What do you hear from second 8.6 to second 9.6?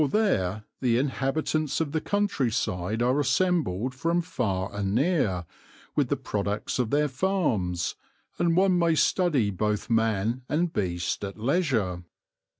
may study